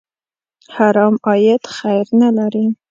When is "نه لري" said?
2.21-2.65